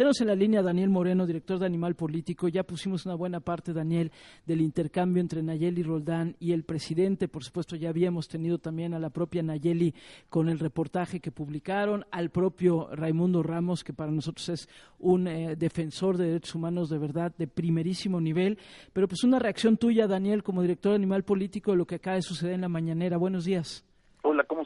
Tenemos 0.00 0.20
en 0.22 0.28
la 0.28 0.34
línea 0.34 0.60
a 0.60 0.62
Daniel 0.62 0.88
Moreno, 0.88 1.26
director 1.26 1.58
de 1.58 1.66
Animal 1.66 1.94
Político. 1.94 2.48
Ya 2.48 2.62
pusimos 2.62 3.04
una 3.04 3.14
buena 3.14 3.40
parte, 3.40 3.74
Daniel, 3.74 4.10
del 4.46 4.62
intercambio 4.62 5.20
entre 5.20 5.42
Nayeli 5.42 5.82
Roldán 5.82 6.36
y 6.40 6.52
el 6.52 6.64
presidente. 6.64 7.28
Por 7.28 7.44
supuesto, 7.44 7.76
ya 7.76 7.90
habíamos 7.90 8.26
tenido 8.26 8.56
también 8.56 8.94
a 8.94 8.98
la 8.98 9.10
propia 9.10 9.42
Nayeli 9.42 9.94
con 10.30 10.48
el 10.48 10.58
reportaje 10.58 11.20
que 11.20 11.30
publicaron, 11.30 12.06
al 12.12 12.30
propio 12.30 12.88
Raimundo 12.96 13.42
Ramos, 13.42 13.84
que 13.84 13.92
para 13.92 14.10
nosotros 14.10 14.48
es 14.48 14.70
un 14.98 15.28
eh, 15.28 15.54
defensor 15.54 16.16
de 16.16 16.28
derechos 16.28 16.54
humanos 16.54 16.88
de 16.88 16.96
verdad 16.96 17.34
de 17.36 17.46
primerísimo 17.46 18.22
nivel. 18.22 18.56
Pero 18.94 19.06
pues 19.06 19.22
una 19.22 19.38
reacción 19.38 19.76
tuya, 19.76 20.06
Daniel, 20.06 20.42
como 20.42 20.62
director 20.62 20.92
de 20.92 20.96
Animal 20.96 21.24
Político, 21.24 21.72
de 21.72 21.76
lo 21.76 21.86
que 21.86 21.96
acaba 21.96 22.16
de 22.16 22.22
suceder 22.22 22.54
en 22.54 22.62
la 22.62 22.70
mañanera. 22.70 23.18
Buenos 23.18 23.44
días. 23.44 23.84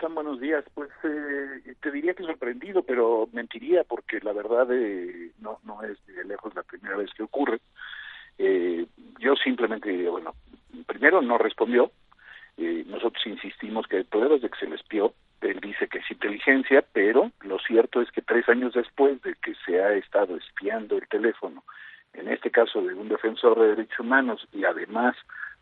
Hola, 0.00 0.08
¿cómo 0.08 0.14
están? 0.14 0.14
Buenos 0.14 0.40
días. 0.40 0.64
Pues 0.74 0.88
eh, 1.04 1.74
te 1.80 1.90
diría 1.90 2.14
que 2.14 2.24
sorprendido, 2.24 2.82
pero 2.82 3.28
mentiría 3.32 3.84
porque 3.84 4.20
la 4.20 4.32
verdad 4.32 4.66
eh, 4.72 5.32
no, 5.40 5.58
no 5.64 5.82
es 5.82 5.98
de 6.06 6.24
lejos 6.24 6.54
la 6.54 6.62
primera 6.62 6.96
vez 6.96 7.10
que 7.14 7.22
ocurre. 7.22 7.60
Eh, 8.38 8.86
yo 9.18 9.36
simplemente 9.36 9.90
diría, 9.90 10.10
bueno, 10.10 10.34
primero 10.86 11.20
no 11.20 11.36
respondió. 11.38 11.90
Eh, 12.56 12.84
nosotros 12.86 13.26
insistimos 13.26 13.86
que 13.86 13.98
hay 13.98 14.04
pruebas 14.04 14.40
de 14.40 14.48
que 14.48 14.58
se 14.58 14.66
le 14.66 14.76
espió. 14.76 15.12
Él 15.42 15.60
dice 15.60 15.88
que 15.88 15.98
es 15.98 16.10
inteligencia, 16.10 16.82
pero 16.92 17.30
lo 17.42 17.58
cierto 17.58 18.00
es 18.00 18.10
que 18.10 18.22
tres 18.22 18.48
años 18.48 18.72
después 18.72 19.20
de 19.22 19.34
que 19.42 19.54
se 19.66 19.82
ha 19.82 19.92
estado 19.94 20.36
espiando 20.36 20.96
el 20.96 21.06
teléfono, 21.08 21.62
en 22.14 22.28
este 22.28 22.50
caso 22.50 22.80
de 22.82 22.94
un 22.94 23.08
defensor 23.08 23.58
de 23.60 23.68
derechos 23.68 24.00
humanos 24.00 24.46
y 24.52 24.64
además 24.64 25.16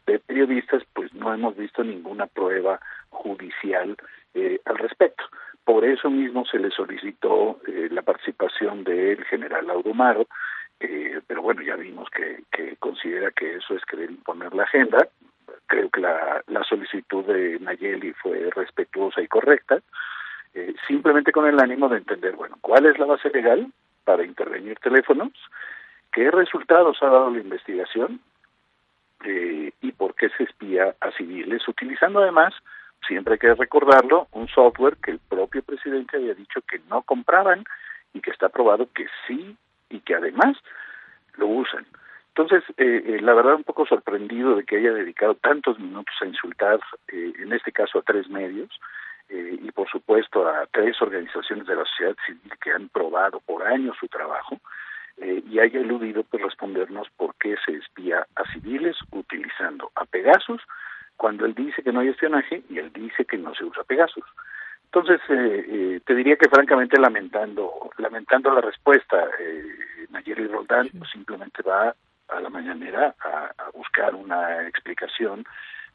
de 0.07 0.19
periodistas, 0.21 0.83
pues 0.95 1.13
no 1.13 1.33
hemos 1.35 1.57
visto 1.57 1.85
ninguna 1.85 2.27
prueba 2.27 2.81
judicial 3.11 3.97
eh, 4.35 4.61
al 4.65 4.79
respecto. 4.79 5.25
Por 5.65 5.85
eso 5.85 6.09
mismo 6.11 6.47
se 6.47 6.59
le 6.59 6.71
solicitó 6.71 7.61
eh, 7.67 7.89
la 7.91 8.03
participación 8.03 8.85
del 8.85 9.25
general 9.25 9.69
Audumaro, 9.71 10.27
eh, 10.81 11.21
pero 11.27 11.43
bueno, 11.43 11.63
ya 11.63 11.77
vimos 11.77 12.09
que, 12.11 12.39
considera 12.79 13.31
que 13.33 13.57
eso 13.57 13.75
es 13.75 13.85
querer 13.85 14.11
imponer 14.11 14.55
la 14.55 14.63
agenda. 14.63 15.09
Creo 15.67 15.91
que 15.91 16.01
la, 16.01 16.43
la 16.47 16.63
solicitud 16.65 17.25
de 17.25 17.59
Nayeli 17.61 18.13
fue 18.13 18.51
respetuosa 18.55 19.21
y 19.21 19.29
correcta, 19.29 19.81
eh, 20.55 20.75
simplemente 20.87 21.33
con 21.33 21.47
el 21.47 21.61
ánimo 21.61 21.89
de 21.89 21.99
entender, 21.99 22.35
bueno, 22.35 22.57
cuál 22.61 22.87
es 22.87 22.99
la 22.99 23.07
base 23.07 23.29
legal 23.31 23.71
para 24.05 24.25
intervenir 24.25 24.79
teléfonos, 24.79 25.33
qué 26.13 26.31
resultados 26.31 27.03
ha 27.03 27.07
dado 27.07 27.31
la 27.31 27.41
investigación 27.41 28.21
eh, 29.25 29.73
y 29.81 29.93
por 29.93 30.15
qué 30.15 30.31
se 30.31 30.45
espía 30.45 30.95
a 31.01 31.11
civiles, 31.13 31.67
utilizando 31.69 32.21
además, 32.21 32.55
siempre 33.07 33.35
hay 33.35 33.39
que 33.39 33.55
recordarlo, 33.55 34.29
un 34.33 34.49
software 34.49 34.97
que 34.97 35.13
el 35.13 35.19
propio 35.19 35.63
presidente 35.63 36.17
había 36.17 36.35
dicho 36.35 36.61
que 36.63 36.81
no 36.91 37.03
compraban 37.03 37.65
y 38.13 38.21
que 38.21 38.31
está 38.31 38.49
probado 38.49 38.89
que 38.93 39.07
sí 39.27 39.57
y 39.91 40.01
que 40.01 40.15
además 40.15 40.57
lo 41.37 41.47
usan. 41.47 41.87
Entonces, 42.29 42.63
eh, 42.77 43.03
eh, 43.05 43.21
la 43.21 43.35
verdad, 43.35 43.55
un 43.55 43.65
poco 43.65 43.85
sorprendido 43.87 44.55
de 44.55 44.65
que 44.65 44.77
haya 44.77 44.93
dedicado 44.93 45.35
tantos 45.35 45.79
minutos 45.79 46.15
a 46.21 46.27
insultar, 46.27 46.79
eh, 47.09 47.33
en 47.39 47.53
este 47.53 47.73
caso 47.73 47.99
a 47.99 48.03
tres 48.03 48.29
medios, 48.29 48.71
eh, 49.29 49.59
y 49.61 49.71
por 49.73 49.89
supuesto 49.91 50.49
a 50.49 50.67
tres 50.73 51.01
organizaciones 51.03 51.67
de 51.67 51.77
la 51.77 51.85
sociedad 51.85 52.17
civil 52.25 52.53
que 52.63 52.73
han 52.73 52.89
probado 52.89 53.41
por 53.41 53.67
años 53.67 53.97
su 53.99 54.09
trabajo, 54.09 54.59
eh, 55.21 55.43
y 55.51 55.59
haya 55.59 55.81
eludido 55.81 56.23
pues 56.23 56.43
respondernos 56.43 57.09
por 57.17 57.35
qué 57.37 57.57
se 57.67 57.73
espía 57.73 58.25
a 58.37 58.53
civiles 58.53 58.97
utilizando 59.11 59.91
a 59.97 60.05
Pegasus 60.05 60.63
cuando 61.19 61.45
él 61.45 61.55
dice 61.55 61.83
que 61.83 61.93
no 61.93 62.01
hay 62.01 62.09
espionaje 62.09 62.63
y 62.71 62.79
él 62.79 62.91
dice 62.95 63.27
que 63.27 63.37
no 63.37 63.55
se 63.55 63.65
usa 63.65 63.85
Pegasus. 63.85 64.25
Entonces, 64.85 65.21
eh, 65.29 65.67
eh, 65.69 66.01
te 66.07 66.15
diría 66.15 66.37
que 66.37 66.49
francamente 66.49 66.99
lamentando 66.99 67.91
lamentando 67.99 68.51
la 68.55 68.63
respuesta, 68.63 69.29
eh, 69.39 70.07
Nayeli 70.09 70.47
Roldán 70.47 70.89
pues, 70.97 71.11
simplemente 71.11 71.63
va 71.63 71.95
a 72.29 72.41
la 72.41 72.49
mañanera 72.49 73.15
a, 73.21 73.53
a 73.59 73.71
buscar 73.75 74.15
una 74.15 74.67
explicación, 74.67 75.45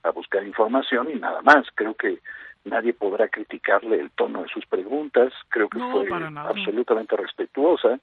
a 0.04 0.12
buscar 0.12 0.44
información 0.44 1.10
y 1.10 1.16
nada 1.16 1.42
más. 1.42 1.66
Creo 1.74 1.96
que 1.96 2.20
nadie 2.66 2.94
podrá 2.94 3.28
criticarle 3.30 4.00
el 4.00 4.12
tono 4.12 4.44
de 4.44 4.50
sus 4.50 4.66
preguntas, 4.66 5.34
creo 5.50 5.70
que 5.70 5.80
No, 5.80 5.92
fue 5.92 6.08
absolutamente 6.36 7.16
respetuosa. 7.16 8.00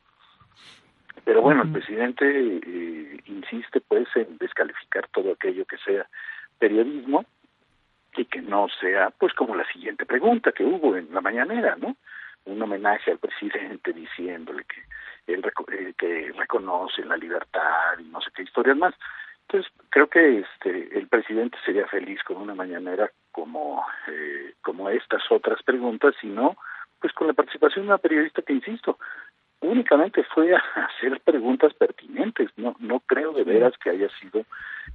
Pero 1.25 1.43
bueno, 1.43 1.63
el 1.63 1.73
presidente 1.73 2.25
eh, 2.27 3.21
insiste 3.27 3.81
pues 3.81 4.09
en 4.17 4.39
descalificar 4.39 5.07
todo 5.09 5.33
aquello 5.33 5.65
que 5.67 5.77
sea 5.79 6.09
periodismo 6.61 7.25
y 8.15 8.25
que 8.27 8.41
no 8.43 8.69
sea 8.81 9.11
pues 9.11 9.33
como 9.35 9.57
la 9.57 9.65
siguiente 9.73 10.07
pregunta 10.07 10.53
que 10.53 10.65
hubo 10.65 10.97
en 10.97 11.13
la 11.13 11.21
mañanera, 11.21 11.77
¿no? 11.77 11.97
Un 12.45 12.63
homenaje 12.63 13.11
al 13.11 13.19
presidente 13.19 13.93
diciéndole 13.93 14.65
que 14.65 14.81
él 15.33 15.43
reco- 15.43 15.71
eh, 15.73 15.95
que 15.99 16.33
reconoce 16.37 17.05
la 17.05 17.17
libertad 17.17 17.99
y 17.99 18.05
no 18.05 18.21
sé 18.21 18.31
qué 18.35 18.43
historias 18.43 18.77
más. 18.77 18.95
Entonces 19.43 19.73
creo 19.91 20.09
que 20.09 20.41
este 20.41 20.97
el 20.99 21.09
presidente 21.09 21.59
sería 21.65 21.87
feliz 21.89 22.23
con 22.25 22.37
una 22.37 22.55
mañanera 22.55 23.11
como 23.33 23.85
eh, 24.09 24.55
como 24.63 24.89
estas 24.91 25.23
otras 25.31 25.63
preguntas, 25.63 26.15
sino 26.21 26.57
pues 27.01 27.13
con 27.15 27.27
la 27.27 27.33
participación 27.33 27.85
de 27.87 27.91
una 27.93 27.99
periodista 27.99 28.43
que 28.43 28.53
insisto 28.53 28.99
únicamente 29.61 30.25
fue 30.35 30.55
a 30.55 30.59
hacer 30.87 31.21
preguntas 31.21 31.75
pertinentes. 31.75 32.51
No, 32.57 32.75
no 32.79 33.01
creo 33.01 33.33
de 33.33 33.45
veras 33.45 33.75
que 33.83 33.91
haya 33.91 34.09
sido 34.21 34.45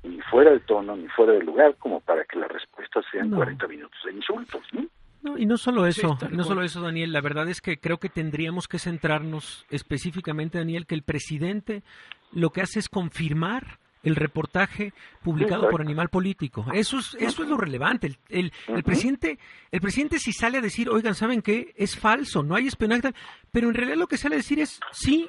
ni 0.06 0.22
fuera 0.22 0.52
de 0.52 0.60
tono 0.62 0.96
ni 0.96 1.08
fuera 1.10 1.34
de 1.34 1.44
lugar 1.44 1.76
como 1.78 2.00
para 2.00 2.24
que 2.26 2.38
las 2.40 2.52
respuestas 2.52 3.04
sean 3.12 3.30
No. 3.32 3.38
40 3.38 3.68
minutos 3.68 4.00
de 4.06 4.12
insultos. 4.14 4.62
¿no? 4.74 4.86
No, 5.22 5.38
y 5.40 5.46
no 5.48 5.58
solo 5.58 5.88
eso, 5.88 6.18
no 6.30 6.44
solo 6.44 6.62
eso, 6.64 6.82
Daniel. 6.82 7.12
La 7.12 7.20
verdad 7.22 7.50
es 7.50 7.60
que 7.60 7.78
creo 7.80 7.98
que 7.98 8.10
tendríamos 8.10 8.68
que 8.68 8.78
centrarnos 8.78 9.66
específicamente, 9.72 10.60
Daniel, 10.60 10.86
que 10.86 10.94
el 10.94 11.02
presidente 11.02 11.82
lo 12.32 12.52
que 12.52 12.62
hace 12.62 12.78
es 12.80 12.90
confirmar 12.90 13.80
el 14.04 14.16
reportaje 14.16 14.94
publicado 15.24 15.62
Exacto. 15.62 15.72
por 15.72 15.82
Animal 15.82 16.10
Político. 16.10 16.66
Eso 16.74 17.00
es, 17.00 17.16
eso 17.20 17.42
es 17.42 17.50
lo 17.50 17.58
relevante. 17.58 18.06
El, 18.06 18.18
el, 18.30 18.52
el 18.68 18.84
presidente, 18.84 19.40
el 19.72 19.82
presidente 19.82 20.20
si 20.20 20.32
sale 20.32 20.60
a 20.60 20.62
decir, 20.62 20.90
oigan, 20.92 21.16
¿saben 21.16 21.42
qué? 21.42 21.74
Es 21.76 21.98
falso, 21.98 22.44
no 22.44 22.54
hay 22.56 22.68
espionaje, 22.68 23.02
tal", 23.02 23.16
pero 23.52 23.68
en 23.68 23.74
realidad 23.74 23.98
lo 23.98 24.06
que 24.06 24.18
sale 24.18 24.36
a 24.36 24.38
decir 24.38 24.60
es, 24.60 24.80
sí, 24.92 25.28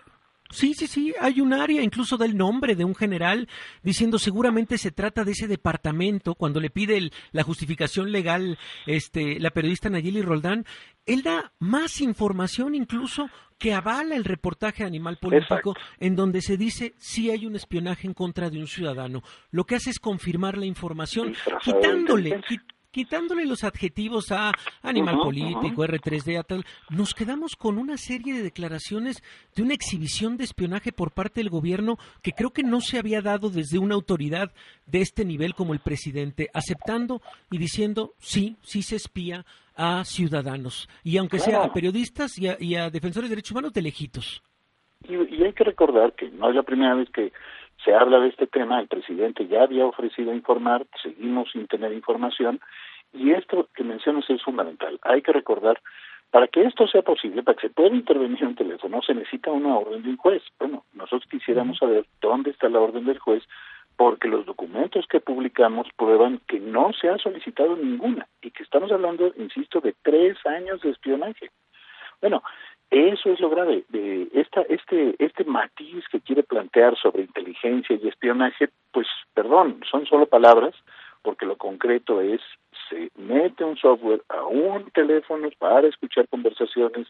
Sí, 0.50 0.74
sí, 0.74 0.86
sí, 0.86 1.14
hay 1.20 1.40
un 1.40 1.52
área, 1.52 1.82
incluso 1.82 2.16
da 2.16 2.24
el 2.26 2.36
nombre 2.36 2.74
de 2.76 2.84
un 2.84 2.94
general, 2.94 3.48
diciendo 3.82 4.18
seguramente 4.18 4.78
se 4.78 4.90
trata 4.92 5.24
de 5.24 5.32
ese 5.32 5.48
departamento, 5.48 6.34
cuando 6.34 6.60
le 6.60 6.70
pide 6.70 6.96
el- 6.96 7.12
la 7.32 7.42
justificación 7.42 8.12
legal 8.12 8.58
este, 8.86 9.38
la 9.40 9.50
periodista 9.50 9.90
Nayeli 9.90 10.22
Roldán, 10.22 10.64
él 11.04 11.22
da 11.22 11.52
más 11.58 12.00
información 12.00 12.74
incluso 12.74 13.28
que 13.58 13.72
avala 13.72 14.16
el 14.16 14.24
reportaje 14.24 14.82
de 14.82 14.88
Animal 14.88 15.16
Político, 15.16 15.54
Exacto. 15.70 15.74
en 15.98 16.14
donde 16.14 16.42
se 16.42 16.56
dice 16.56 16.94
sí 16.98 17.30
hay 17.30 17.46
un 17.46 17.56
espionaje 17.56 18.06
en 18.06 18.12
contra 18.14 18.50
de 18.50 18.58
un 18.58 18.66
ciudadano. 18.66 19.22
Lo 19.50 19.64
que 19.64 19.76
hace 19.76 19.90
es 19.90 19.98
confirmar 19.98 20.58
la 20.58 20.66
información, 20.66 21.34
quitándole, 21.62 22.40
quitándole 22.96 23.44
los 23.44 23.62
adjetivos 23.62 24.32
a 24.32 24.52
animal 24.80 25.18
político, 25.18 25.82
ujú. 25.82 25.84
R3D, 25.84 26.38
a 26.38 26.44
tal, 26.44 26.64
nos 26.88 27.12
quedamos 27.12 27.54
con 27.54 27.76
una 27.76 27.98
serie 27.98 28.32
de 28.32 28.42
declaraciones 28.42 29.22
de 29.54 29.62
una 29.62 29.74
exhibición 29.74 30.38
de 30.38 30.44
espionaje 30.44 30.92
por 30.92 31.10
parte 31.10 31.40
del 31.40 31.50
gobierno 31.50 31.98
que 32.22 32.32
creo 32.32 32.54
que 32.54 32.62
no 32.62 32.80
se 32.80 32.98
había 32.98 33.20
dado 33.20 33.50
desde 33.50 33.78
una 33.78 33.96
autoridad 33.96 34.50
de 34.86 35.02
este 35.02 35.26
nivel 35.26 35.54
como 35.54 35.74
el 35.74 35.80
presidente, 35.80 36.48
aceptando 36.54 37.20
y 37.50 37.58
diciendo 37.58 38.14
sí, 38.16 38.56
sí 38.62 38.80
se 38.80 38.96
espía 38.96 39.44
a 39.76 40.02
ciudadanos, 40.06 40.88
y 41.04 41.18
aunque 41.18 41.38
sea 41.38 41.64
a 41.64 41.74
periodistas 41.74 42.38
y 42.38 42.48
a, 42.48 42.56
y 42.58 42.76
a 42.76 42.88
defensores 42.88 43.28
de 43.28 43.36
derechos 43.36 43.50
humanos 43.50 43.74
de 43.74 43.82
lejitos. 43.82 44.42
Y, 45.06 45.16
y 45.16 45.44
hay 45.44 45.52
que 45.52 45.64
recordar 45.64 46.14
que 46.14 46.30
no 46.30 46.48
es 46.48 46.56
la 46.56 46.62
primera 46.62 46.94
vez 46.94 47.10
que 47.10 47.30
se 47.86 47.94
habla 47.94 48.18
de 48.18 48.28
este 48.28 48.48
tema, 48.48 48.80
el 48.80 48.88
presidente 48.88 49.46
ya 49.46 49.62
había 49.62 49.86
ofrecido 49.86 50.34
informar, 50.34 50.84
seguimos 51.00 51.52
sin 51.52 51.68
tener 51.68 51.92
información, 51.92 52.60
y 53.12 53.30
esto 53.30 53.68
que 53.74 53.84
mencionas 53.84 54.28
es 54.28 54.42
fundamental. 54.42 54.98
Hay 55.02 55.22
que 55.22 55.32
recordar, 55.32 55.80
para 56.32 56.48
que 56.48 56.64
esto 56.64 56.88
sea 56.88 57.02
posible, 57.02 57.44
para 57.44 57.56
que 57.56 57.68
se 57.68 57.72
pueda 57.72 57.94
intervenir 57.94 58.44
un 58.44 58.56
teléfono, 58.56 59.00
se 59.02 59.14
necesita 59.14 59.52
una 59.52 59.78
orden 59.78 60.02
de 60.02 60.10
un 60.10 60.16
juez. 60.16 60.42
Bueno, 60.58 60.84
nosotros 60.94 61.30
quisiéramos 61.30 61.78
saber 61.78 62.04
dónde 62.20 62.50
está 62.50 62.68
la 62.68 62.80
orden 62.80 63.04
del 63.04 63.20
juez, 63.20 63.44
porque 63.96 64.26
los 64.26 64.44
documentos 64.44 65.06
que 65.06 65.20
publicamos 65.20 65.86
prueban 65.96 66.40
que 66.48 66.58
no 66.58 66.92
se 66.92 67.08
ha 67.08 67.18
solicitado 67.18 67.76
ninguna, 67.76 68.26
y 68.42 68.50
que 68.50 68.64
estamos 68.64 68.90
hablando, 68.90 69.32
insisto, 69.36 69.80
de 69.80 69.94
tres 70.02 70.36
años 70.44 70.80
de 70.80 70.90
espionaje. 70.90 71.50
Bueno, 72.20 72.42
eso 72.90 73.30
es 73.30 73.40
lo 73.40 73.50
grave. 73.50 73.84
De 73.88 74.28
esta, 74.34 74.62
este, 74.62 75.16
este 75.18 75.44
matiz 75.44 76.04
que 76.08 76.20
quiere 76.20 76.42
plantear 76.42 76.96
sobre 76.96 77.22
inteligencia 77.22 77.98
y 78.00 78.08
espionaje, 78.08 78.68
pues, 78.92 79.06
perdón, 79.34 79.80
son 79.90 80.06
solo 80.06 80.26
palabras, 80.26 80.74
porque 81.22 81.46
lo 81.46 81.56
concreto 81.56 82.20
es 82.20 82.40
se 82.88 83.10
mete 83.16 83.64
un 83.64 83.76
software 83.76 84.22
a 84.28 84.44
un 84.44 84.88
teléfono 84.92 85.48
para 85.58 85.88
escuchar 85.88 86.28
conversaciones, 86.28 87.08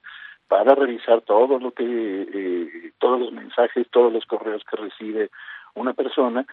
para 0.49 0.75
revisar 0.75 1.21
todo 1.21 1.59
lo 1.59 1.73
que, 1.73 1.85
eh, 1.85 2.93
todos 2.99 3.21
los 3.21 3.33
mensajes, 3.33 3.87
todos 3.91 4.11
los 4.11 4.25
correos 4.25 4.63
que 4.65 4.77
recibe 4.77 5.31
una 5.75 5.93
persona 5.93 6.47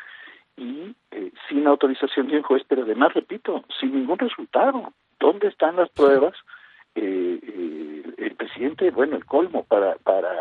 y 0.58 0.94
eh, 1.12 1.32
sin 1.48 1.66
autorización 1.68 2.28
de 2.28 2.38
un 2.38 2.44
juez, 2.44 2.64
pero 2.68 2.82
además, 2.82 3.14
repito, 3.14 3.64
sin 3.80 3.96
ningún 3.96 4.20
resultado. 4.20 4.92
¿Dónde 5.20 5.48
están 5.48 5.78
las 5.78 5.90
pruebas? 5.92 6.36
eh, 6.96 7.40
eh, 7.42 7.73
presidente, 8.44 8.92
bueno, 8.92 9.16
el 9.16 9.26
colmo 9.26 9.64
para, 9.64 9.96
para 9.96 10.32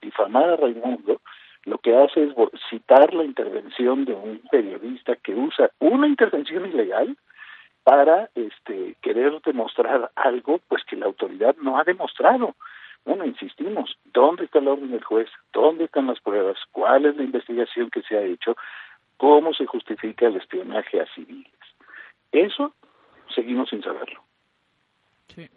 difamar 0.00 0.48
a 0.48 0.56
Raimundo, 0.56 1.20
lo 1.64 1.78
que 1.78 1.94
hace 1.94 2.24
es 2.24 2.34
citar 2.70 3.12
la 3.12 3.24
intervención 3.24 4.06
de 4.06 4.14
un 4.14 4.40
periodista 4.50 5.14
que 5.16 5.34
usa 5.34 5.70
una 5.78 6.06
intervención 6.06 6.64
ilegal 6.66 7.18
para 7.84 8.30
este 8.34 8.96
querer 9.02 9.42
demostrar 9.44 10.10
algo 10.16 10.60
pues 10.68 10.84
que 10.84 10.96
la 10.96 11.06
autoridad 11.06 11.54
no 11.60 11.78
ha 11.78 11.84
demostrado. 11.84 12.54
Bueno, 13.04 13.26
insistimos, 13.26 13.98
¿dónde 14.06 14.44
está 14.44 14.60
la 14.60 14.72
orden 14.72 14.90
del 14.90 15.04
juez? 15.04 15.28
¿Dónde 15.52 15.84
están 15.84 16.06
las 16.06 16.20
pruebas? 16.20 16.56
¿Cuál 16.72 17.06
es 17.06 17.16
la 17.16 17.24
investigación 17.24 17.90
que 17.90 18.02
se 18.02 18.16
ha 18.16 18.22
hecho? 18.22 18.56
¿Cómo 19.18 19.52
se 19.52 19.66
justifica 19.66 20.26
el 20.26 20.36
espionaje 20.36 21.00
a 21.00 21.06
civiles? 21.14 21.52
Eso 22.32 22.74
seguimos 23.34 23.68
sin 23.68 23.82
saberlo. 23.82 24.22
Sí. 25.28 25.48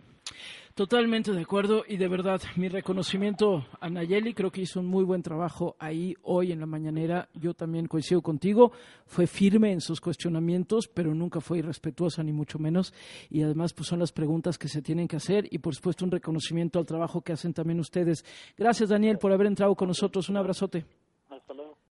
Totalmente 0.76 1.32
de 1.34 1.42
acuerdo 1.42 1.84
y 1.88 1.98
de 1.98 2.08
verdad 2.08 2.42
mi 2.56 2.68
reconocimiento 2.68 3.64
a 3.80 3.92
Nayeli, 3.92 4.34
creo 4.34 4.52
que 4.52 4.62
hizo 4.62 4.80
un 4.80 4.88
muy 4.88 5.04
buen 5.04 5.22
trabajo 5.22 5.76
ahí 5.78 6.16
hoy 6.24 6.52
en 6.52 6.60
la 6.60 6.66
mañanera, 6.66 7.30
yo 7.36 7.54
también 7.54 7.86
coincido 7.86 8.24
contigo, 8.24 8.72
fue 9.06 9.28
firme 9.28 9.72
en 9.72 9.82
sus 9.82 10.02
cuestionamientos, 10.02 10.88
pero 10.92 11.14
nunca 11.14 11.42
fue 11.42 11.60
irrespetuosa 11.60 12.24
ni 12.24 12.34
mucho 12.34 12.58
menos 12.58 12.92
y 13.30 13.44
además 13.44 13.72
pues 13.72 13.88
son 13.88 14.00
las 14.00 14.12
preguntas 14.12 14.58
que 14.58 14.68
se 14.68 14.82
tienen 14.82 15.08
que 15.08 15.18
hacer 15.18 15.48
y 15.52 15.60
por 15.60 15.76
supuesto 15.76 16.06
un 16.06 16.12
reconocimiento 16.12 16.80
al 16.80 16.88
trabajo 16.88 17.22
que 17.22 17.34
hacen 17.34 17.54
también 17.54 17.80
ustedes. 17.80 18.26
Gracias 18.58 18.90
Daniel 18.90 19.20
por 19.20 19.32
haber 19.32 19.46
entrado 19.46 19.76
con 19.76 19.90
nosotros, 19.90 20.28
un 20.30 20.38
abrazote. 20.38 20.88